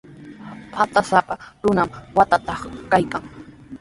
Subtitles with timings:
[0.73, 2.61] Patrasapa runami waqtatraw
[2.91, 3.23] kaykan.